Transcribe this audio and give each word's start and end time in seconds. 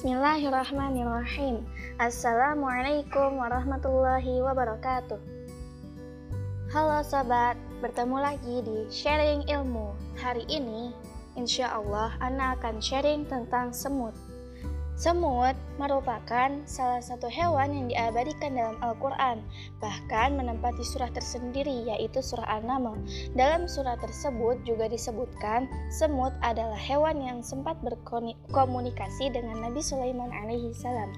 Bismillahirrahmanirrahim. 0.00 1.60
Assalamualaikum 2.00 3.36
warahmatullahi 3.36 4.40
wabarakatuh. 4.40 5.20
Halo 6.72 7.04
sobat, 7.04 7.60
bertemu 7.84 8.16
lagi 8.16 8.64
di 8.64 8.88
Sharing 8.88 9.44
Ilmu. 9.44 9.92
Hari 10.16 10.48
ini, 10.48 10.96
insya 11.36 11.76
Allah, 11.76 12.16
Ana 12.16 12.56
akan 12.56 12.80
sharing 12.80 13.28
tentang 13.28 13.76
semut. 13.76 14.16
Semut 14.96 15.52
merupakan 15.80 16.52
salah 16.68 17.00
satu 17.00 17.32
hewan 17.32 17.72
yang 17.72 17.86
diabadikan 17.88 18.52
dalam 18.52 18.76
Al-Quran, 18.84 19.40
bahkan 19.80 20.36
menempati 20.36 20.84
surah 20.84 21.08
tersendiri 21.16 21.88
yaitu 21.88 22.20
surah 22.20 22.60
An-Naml. 22.60 23.00
Dalam 23.32 23.64
surah 23.64 23.96
tersebut 23.96 24.60
juga 24.68 24.92
disebutkan 24.92 25.64
semut 25.88 26.36
adalah 26.44 26.76
hewan 26.76 27.24
yang 27.24 27.40
sempat 27.40 27.80
berkomunikasi 27.80 29.32
dengan 29.32 29.64
Nabi 29.64 29.80
Sulaiman 29.80 30.28
alaihi 30.28 30.76
salam. 30.76 31.08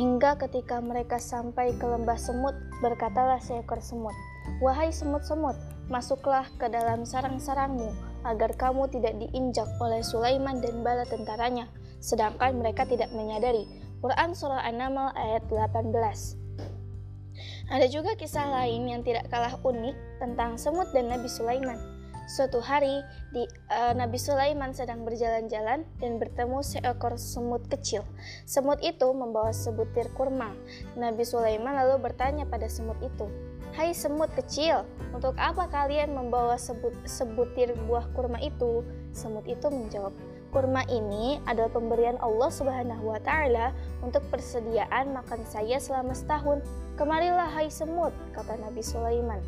Hingga 0.00 0.40
ketika 0.40 0.80
mereka 0.80 1.20
sampai 1.20 1.76
ke 1.76 1.84
lembah 1.84 2.16
semut, 2.16 2.56
berkatalah 2.80 3.38
seekor 3.38 3.78
semut, 3.78 4.16
Wahai 4.58 4.90
semut-semut, 4.90 5.54
masuklah 5.92 6.48
ke 6.56 6.66
dalam 6.66 7.06
sarang-sarangmu, 7.06 7.92
agar 8.24 8.56
kamu 8.56 8.88
tidak 8.90 9.14
diinjak 9.20 9.68
oleh 9.78 10.00
Sulaiman 10.00 10.58
dan 10.58 10.80
bala 10.80 11.04
tentaranya 11.06 11.68
sedangkan 12.04 12.60
mereka 12.60 12.84
tidak 12.84 13.08
menyadari. 13.16 13.64
Quran 14.04 14.36
Surah 14.36 14.60
An-Naml 14.68 15.16
ayat 15.16 15.48
18 15.48 15.88
Ada 17.72 17.88
juga 17.88 18.12
kisah 18.20 18.52
lain 18.52 18.92
yang 18.92 19.00
tidak 19.00 19.32
kalah 19.32 19.56
unik 19.64 19.96
tentang 20.20 20.60
semut 20.60 20.92
dan 20.92 21.08
Nabi 21.08 21.24
Sulaiman. 21.32 21.80
Suatu 22.24 22.60
hari, 22.60 23.04
di, 23.36 23.44
uh, 23.68 23.92
Nabi 23.92 24.16
Sulaiman 24.16 24.72
sedang 24.72 25.04
berjalan-jalan 25.04 25.84
dan 26.00 26.12
bertemu 26.16 26.60
seekor 26.64 27.20
semut 27.20 27.64
kecil. 27.68 28.00
Semut 28.48 28.80
itu 28.80 29.08
membawa 29.12 29.52
sebutir 29.52 30.08
kurma. 30.16 30.56
Nabi 30.96 31.24
Sulaiman 31.24 31.76
lalu 31.76 32.00
bertanya 32.00 32.48
pada 32.48 32.64
semut 32.64 32.96
itu, 33.04 33.28
Hai 33.74 33.90
semut 33.90 34.30
kecil, 34.38 34.86
untuk 35.10 35.34
apa 35.34 35.66
kalian 35.66 36.14
membawa 36.14 36.54
sebut, 36.54 36.94
sebutir 37.04 37.74
buah 37.90 38.06
kurma 38.14 38.38
itu? 38.38 38.86
Semut 39.10 39.44
itu 39.50 39.66
menjawab, 39.66 40.14
Kurma 40.54 40.86
ini 40.86 41.42
adalah 41.50 41.66
pemberian 41.66 42.14
Allah 42.22 42.46
Subhanahu 42.46 43.10
wa 43.10 43.18
taala 43.18 43.74
untuk 44.06 44.22
persediaan 44.30 45.10
makan 45.10 45.42
saya 45.50 45.82
selama 45.82 46.14
setahun. 46.14 46.62
Kemarilah 46.94 47.50
hai 47.58 47.66
semut, 47.66 48.14
kata 48.38 48.62
Nabi 48.62 48.78
Sulaiman. 48.78 49.42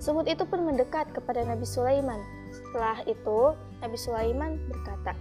Semut 0.00 0.24
itu 0.24 0.48
pun 0.48 0.64
mendekat 0.64 1.12
kepada 1.12 1.44
Nabi 1.44 1.68
Sulaiman. 1.68 2.16
Setelah 2.48 3.04
itu, 3.04 3.52
Nabi 3.84 3.98
Sulaiman 4.00 4.56
berkata, 4.72 5.12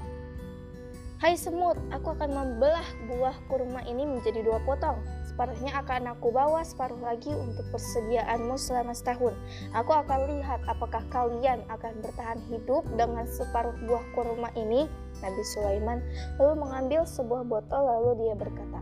Hai 1.22 1.38
semut, 1.38 1.78
aku 1.94 2.18
akan 2.18 2.34
membelah 2.34 2.82
buah 3.06 3.38
kurma 3.46 3.86
ini 3.86 4.10
menjadi 4.10 4.42
dua 4.42 4.58
potong. 4.66 4.98
Separuhnya 5.30 5.70
akan 5.78 6.18
aku 6.18 6.34
bawa, 6.34 6.66
separuh 6.66 6.98
lagi 6.98 7.30
untuk 7.30 7.62
persediaanmu 7.70 8.58
selama 8.58 8.90
setahun. 8.90 9.38
Aku 9.78 9.94
akan 9.94 10.18
lihat 10.34 10.66
apakah 10.66 11.06
kalian 11.14 11.62
akan 11.70 11.94
bertahan 12.02 12.42
hidup 12.50 12.82
dengan 12.98 13.30
separuh 13.30 13.78
buah 13.86 14.02
kurma 14.18 14.50
ini. 14.58 14.90
Nabi 15.22 15.44
Sulaiman 15.54 16.02
lalu 16.42 16.58
mengambil 16.58 17.06
sebuah 17.06 17.46
botol 17.46 17.86
lalu 17.86 18.26
dia 18.26 18.34
berkata, 18.34 18.82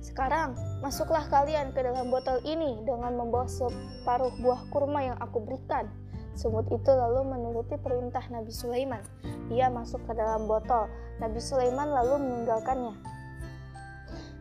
sekarang, 0.00 0.56
masuklah 0.80 1.28
kalian 1.28 1.76
ke 1.76 1.84
dalam 1.84 2.08
botol 2.08 2.40
ini 2.40 2.80
dengan 2.88 3.20
membawa 3.20 3.44
separuh 3.44 4.32
buah 4.40 4.64
kurma 4.72 5.12
yang 5.12 5.20
aku 5.20 5.44
berikan. 5.44 5.92
Semut 6.36 6.68
itu 6.68 6.92
lalu 6.92 7.32
menuruti 7.32 7.80
perintah 7.80 8.20
Nabi 8.28 8.52
Sulaiman. 8.52 9.00
Dia 9.48 9.72
masuk 9.72 10.04
ke 10.04 10.12
dalam 10.12 10.44
botol. 10.44 10.84
Nabi 11.16 11.40
Sulaiman 11.40 11.88
lalu 11.88 12.20
meninggalkannya. 12.20 12.92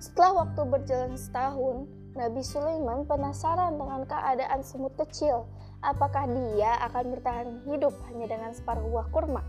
Setelah 0.03 0.43
waktu 0.43 0.61
berjalan 0.67 1.15
setahun, 1.15 1.87
Nabi 2.19 2.43
Sulaiman 2.43 3.07
penasaran 3.07 3.79
dengan 3.79 4.03
keadaan 4.03 4.59
semut 4.59 4.91
kecil. 4.99 5.47
Apakah 5.79 6.27
dia 6.27 6.75
akan 6.91 7.15
bertahan 7.15 7.49
hidup 7.63 7.95
hanya 8.11 8.27
dengan 8.27 8.51
separuh 8.51 8.91
buah 8.91 9.07
kurma? 9.15 9.43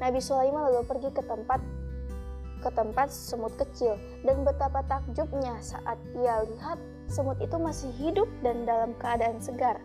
Nabi 0.00 0.24
Sulaiman 0.24 0.72
lalu 0.72 0.88
pergi 0.88 1.12
ke 1.12 1.20
tempat 1.24 1.60
ke 2.60 2.68
tempat 2.76 3.08
semut 3.08 3.56
kecil 3.56 3.96
dan 4.20 4.44
betapa 4.44 4.84
takjubnya 4.84 5.56
saat 5.64 5.96
ia 6.12 6.44
lihat 6.44 6.76
semut 7.08 7.40
itu 7.40 7.56
masih 7.56 7.88
hidup 7.96 8.28
dan 8.44 8.68
dalam 8.68 8.92
keadaan 9.00 9.40
segar. 9.40 9.80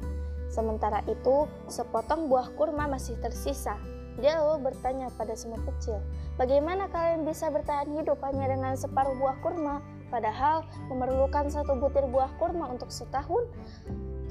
Sementara 0.56 1.04
itu, 1.12 1.52
sepotong 1.68 2.32
buah 2.32 2.56
kurma 2.56 2.88
masih 2.88 3.20
tersisa. 3.20 3.76
Dia 4.16 4.40
lalu 4.40 4.72
bertanya 4.72 5.12
pada 5.20 5.36
semut 5.36 5.60
kecil, 5.68 6.00
"Bagaimana 6.40 6.88
kalian 6.88 7.28
bisa 7.28 7.52
bertahan 7.52 7.92
hidup 7.92 8.24
hanya 8.24 8.48
dengan 8.56 8.72
separuh 8.80 9.20
buah 9.20 9.36
kurma, 9.44 9.84
padahal 10.08 10.64
memerlukan 10.88 11.52
satu 11.52 11.76
butir 11.76 12.08
buah 12.08 12.32
kurma 12.40 12.72
untuk 12.72 12.88
setahun?" 12.88 13.52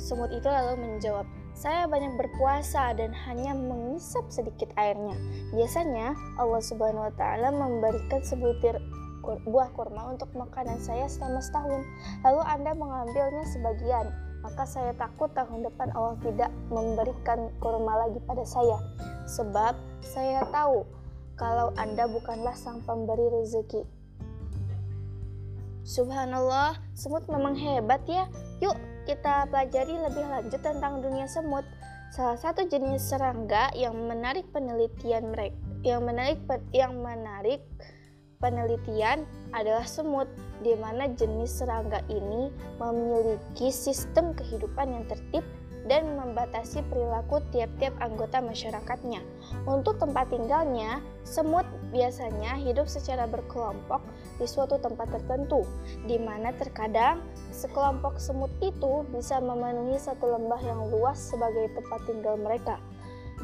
Semut 0.00 0.32
itu 0.32 0.48
lalu 0.48 0.80
menjawab, 0.80 1.28
"Saya 1.52 1.84
banyak 1.84 2.16
berpuasa 2.16 2.96
dan 2.96 3.12
hanya 3.28 3.52
mengisap 3.52 4.24
sedikit 4.32 4.72
airnya. 4.80 5.20
Biasanya 5.52 6.16
Allah 6.40 6.64
Subhanahu 6.64 7.04
wa 7.04 7.14
taala 7.20 7.52
memberikan 7.52 8.24
sebutir 8.24 8.80
buah 9.24 9.72
kurma 9.72 10.12
untuk 10.12 10.28
makanan 10.36 10.80
saya 10.80 11.08
selama 11.08 11.40
setahun. 11.40 11.80
Lalu 12.24 12.42
Anda 12.44 12.72
mengambilnya 12.76 13.44
sebagian 13.52 14.23
maka 14.44 14.68
saya 14.68 14.92
takut 15.00 15.32
tahun 15.32 15.64
depan 15.64 15.88
Allah 15.96 16.20
tidak 16.20 16.52
memberikan 16.68 17.48
kurma 17.64 18.04
lagi 18.04 18.20
pada 18.28 18.44
saya. 18.44 18.76
Sebab 19.24 19.72
saya 20.04 20.44
tahu 20.52 20.84
kalau 21.40 21.72
Anda 21.80 22.04
bukanlah 22.04 22.52
sang 22.52 22.84
pemberi 22.84 23.24
rezeki. 23.40 23.88
Subhanallah, 25.84 26.76
semut 26.92 27.24
memang 27.32 27.56
hebat 27.56 28.04
ya. 28.04 28.28
Yuk 28.60 28.76
kita 29.08 29.48
pelajari 29.48 29.96
lebih 29.96 30.24
lanjut 30.28 30.60
tentang 30.60 31.00
dunia 31.00 31.24
semut. 31.24 31.64
Salah 32.12 32.36
satu 32.36 32.68
jenis 32.68 33.00
serangga 33.00 33.72
yang 33.74 33.96
menarik 33.96 34.46
penelitian 34.52 35.32
mereka, 35.32 35.56
yang 35.82 36.04
menarik 36.04 36.38
yang 36.70 36.94
menarik 37.00 37.64
penelitian 38.38 39.26
adalah 39.54 39.86
semut, 39.86 40.26
di 40.62 40.74
mana 40.78 41.10
jenis 41.12 41.60
serangga 41.62 42.00
ini 42.08 42.50
memiliki 42.80 43.68
sistem 43.68 44.32
kehidupan 44.34 44.90
yang 44.90 45.04
tertib 45.06 45.44
dan 45.84 46.16
membatasi 46.16 46.80
perilaku 46.88 47.44
tiap-tiap 47.52 47.92
anggota 48.00 48.40
masyarakatnya. 48.40 49.20
Untuk 49.68 50.00
tempat 50.00 50.32
tinggalnya, 50.32 51.04
semut 51.28 51.68
biasanya 51.92 52.56
hidup 52.56 52.88
secara 52.88 53.28
berkelompok 53.28 54.00
di 54.40 54.48
suatu 54.48 54.80
tempat 54.80 55.12
tertentu, 55.12 55.62
di 56.08 56.16
mana 56.16 56.56
terkadang 56.56 57.20
sekelompok 57.52 58.16
semut 58.16 58.50
itu 58.64 59.04
bisa 59.12 59.38
memenuhi 59.38 60.00
satu 60.00 60.24
lembah 60.24 60.60
yang 60.64 60.80
luas 60.88 61.20
sebagai 61.20 61.68
tempat 61.76 62.00
tinggal 62.08 62.40
mereka. 62.40 62.80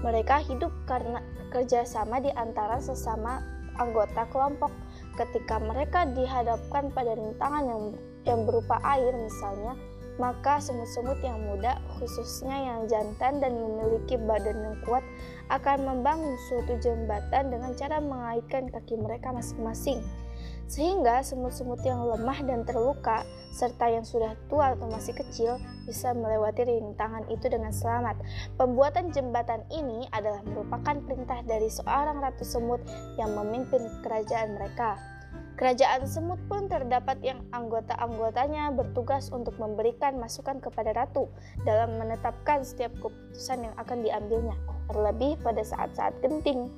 Mereka 0.01 0.41
hidup 0.49 0.73
karena 0.89 1.21
kerjasama 1.53 2.25
di 2.25 2.33
antara 2.33 2.81
sesama 2.81 3.60
anggota 3.79 4.27
kelompok 4.33 4.73
ketika 5.21 5.61
mereka 5.61 6.09
dihadapkan 6.11 6.91
pada 6.91 7.13
rintangan 7.15 7.65
yang 7.67 7.83
yang 8.29 8.41
berupa 8.45 8.77
air 8.85 9.17
misalnya, 9.17 9.73
maka 10.21 10.61
semut-semut 10.61 11.17
yang 11.25 11.41
muda, 11.41 11.81
khususnya 11.97 12.53
yang 12.53 12.81
jantan 12.85 13.41
dan 13.41 13.57
memiliki 13.57 14.21
badan 14.21 14.61
yang 14.61 14.77
kuat, 14.85 15.01
akan 15.49 15.89
membangun 15.89 16.37
suatu 16.53 16.77
jembatan 16.85 17.49
dengan 17.49 17.73
cara 17.73 17.97
mengaitkan 18.05 18.69
kaki 18.69 19.01
mereka 19.01 19.33
masing-masing. 19.33 20.05
Sehingga 20.71 21.19
semut-semut 21.27 21.83
yang 21.83 22.07
lemah 22.07 22.47
dan 22.47 22.63
terluka, 22.63 23.27
serta 23.51 23.91
yang 23.91 24.07
sudah 24.07 24.39
tua 24.47 24.79
atau 24.79 24.87
masih 24.87 25.19
kecil, 25.19 25.59
bisa 25.83 26.15
melewati 26.15 26.63
rintangan 26.63 27.27
itu 27.27 27.51
dengan 27.51 27.75
selamat. 27.75 28.23
Pembuatan 28.55 29.11
jembatan 29.11 29.67
ini 29.75 30.07
adalah 30.15 30.47
merupakan 30.47 30.95
perintah 31.03 31.43
dari 31.43 31.67
seorang 31.67 32.23
ratu 32.23 32.47
semut 32.47 32.79
yang 33.19 33.35
memimpin 33.35 33.83
kerajaan 34.07 34.55
mereka. 34.55 34.95
Kerajaan 35.59 36.07
semut 36.07 36.39
pun 36.47 36.71
terdapat 36.71 37.19
yang 37.21 37.43
anggota-anggotanya 37.51 38.71
bertugas 38.73 39.29
untuk 39.35 39.59
memberikan 39.59 40.17
masukan 40.23 40.63
kepada 40.63 40.95
ratu 40.95 41.27
dalam 41.67 41.99
menetapkan 41.99 42.63
setiap 42.63 42.95
keputusan 43.03 43.67
yang 43.69 43.75
akan 43.77 44.07
diambilnya, 44.07 44.57
terlebih 44.89 45.35
pada 45.43 45.61
saat-saat 45.67 46.15
genting. 46.23 46.71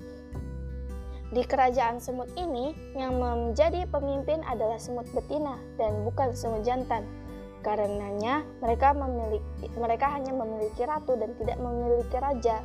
Di 1.32 1.48
kerajaan 1.48 1.96
semut 1.96 2.28
ini, 2.36 2.76
yang 2.92 3.16
menjadi 3.16 3.88
pemimpin 3.88 4.44
adalah 4.44 4.76
semut 4.76 5.08
betina 5.16 5.56
dan 5.80 6.04
bukan 6.04 6.36
semut 6.36 6.60
jantan. 6.60 7.08
Karenanya, 7.64 8.44
mereka 8.60 8.92
memiliki 8.92 9.72
mereka 9.80 10.12
hanya 10.12 10.36
memiliki 10.36 10.84
ratu 10.84 11.16
dan 11.16 11.32
tidak 11.40 11.56
memiliki 11.56 12.16
raja. 12.20 12.60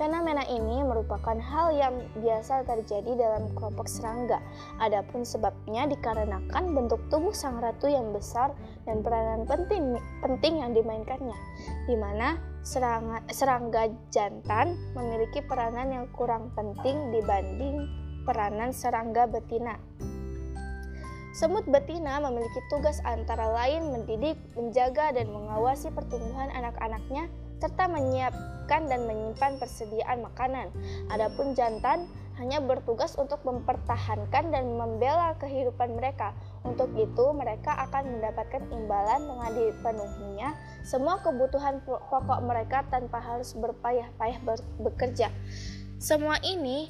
Fenomena 0.00 0.42
ini 0.48 0.80
merupakan 0.80 1.36
hal 1.36 1.76
yang 1.76 1.94
biasa 2.24 2.64
terjadi 2.64 3.20
dalam 3.20 3.52
kelompok 3.52 3.84
serangga. 3.84 4.40
Adapun 4.80 5.28
sebabnya 5.28 5.84
dikarenakan 5.86 6.72
bentuk 6.72 6.98
tubuh 7.12 7.36
sang 7.36 7.60
ratu 7.60 7.86
yang 7.86 8.10
besar 8.10 8.50
dan 8.88 9.04
peranan 9.04 9.44
penting 9.44 10.00
penting 10.24 10.64
yang 10.64 10.72
dimainkannya, 10.72 11.36
di 11.84 11.94
mana 12.00 12.40
serangga, 12.60 13.24
serangga 13.32 13.88
jantan 14.12 14.76
memiliki 14.92 15.40
peranan 15.44 15.88
yang 15.92 16.06
kurang 16.12 16.52
penting 16.52 17.12
dibanding 17.14 17.88
peranan 18.28 18.70
serangga 18.70 19.24
betina. 19.24 19.80
Semut 21.30 21.62
betina 21.70 22.18
memiliki 22.18 22.58
tugas 22.68 22.98
antara 23.06 23.54
lain 23.54 23.94
mendidik, 23.94 24.34
menjaga, 24.58 25.14
dan 25.14 25.30
mengawasi 25.30 25.88
pertumbuhan 25.94 26.50
anak-anaknya, 26.50 27.30
serta 27.62 27.86
menyiapkan 27.86 28.90
dan 28.90 29.06
menyimpan 29.06 29.54
persediaan 29.62 30.26
makanan. 30.26 30.74
Adapun 31.14 31.54
jantan 31.54 32.10
hanya 32.40 32.58
bertugas 32.64 33.14
untuk 33.20 33.44
mempertahankan 33.44 34.48
dan 34.48 34.64
membela 34.74 35.36
kehidupan 35.36 35.92
mereka. 35.92 36.32
Untuk 36.64 36.88
itu, 36.96 37.24
mereka 37.36 37.76
akan 37.86 38.16
mendapatkan 38.16 38.64
imbalan 38.72 39.20
dengan 39.28 39.50
dipenuhinya 39.52 40.50
semua 40.80 41.20
kebutuhan 41.20 41.84
pokok 41.84 42.40
mereka 42.40 42.88
tanpa 42.88 43.20
harus 43.20 43.52
berpayah-payah 43.52 44.40
bekerja. 44.80 45.28
Semua 46.00 46.40
ini 46.40 46.88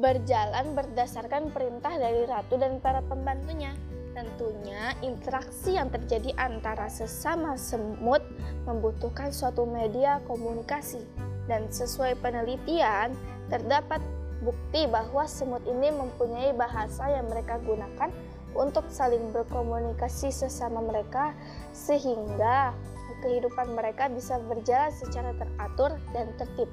berjalan 0.00 0.72
berdasarkan 0.72 1.52
perintah 1.52 1.92
dari 2.00 2.24
ratu 2.24 2.56
dan 2.56 2.80
para 2.80 3.04
pembantunya. 3.04 3.76
Tentunya, 4.12 4.92
interaksi 5.00 5.76
yang 5.76 5.88
terjadi 5.88 6.36
antara 6.36 6.88
sesama 6.88 7.56
semut 7.56 8.20
membutuhkan 8.68 9.32
suatu 9.32 9.64
media 9.64 10.20
komunikasi, 10.28 11.00
dan 11.48 11.68
sesuai 11.72 12.20
penelitian, 12.20 13.16
terdapat 13.48 14.00
bukti 14.42 14.90
bahwa 14.90 15.24
semut 15.24 15.62
ini 15.64 15.94
mempunyai 15.94 16.52
bahasa 16.52 17.08
yang 17.08 17.30
mereka 17.30 17.62
gunakan 17.62 18.10
untuk 18.52 18.84
saling 18.92 19.32
berkomunikasi 19.32 20.28
sesama 20.28 20.84
mereka, 20.84 21.32
sehingga 21.72 22.76
kehidupan 23.22 23.72
mereka 23.72 24.10
bisa 24.10 24.36
berjalan 24.50 24.92
secara 24.92 25.32
teratur 25.38 25.96
dan 26.12 26.26
tertib. 26.36 26.68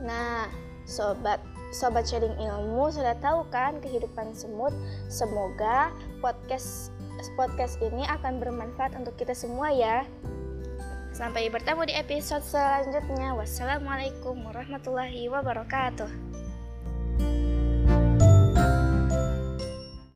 Nah, 0.00 0.48
sobat 0.86 1.40
sobat 1.74 2.06
sharing 2.06 2.38
ilmu 2.38 2.86
sudah 2.94 3.18
tahu 3.18 3.42
kan 3.50 3.82
kehidupan 3.82 4.30
semut 4.30 4.70
semoga 5.10 5.90
podcast 6.22 6.94
podcast 7.34 7.82
ini 7.82 8.06
akan 8.06 8.38
bermanfaat 8.38 8.94
untuk 8.94 9.18
kita 9.18 9.34
semua 9.34 9.74
ya 9.74 10.06
sampai 11.14 11.46
bertemu 11.46 11.86
di 11.86 11.94
episode 11.94 12.42
selanjutnya. 12.42 13.38
Wassalamualaikum 13.38 14.34
warahmatullahi 14.50 15.30
wabarakatuh 15.30 16.33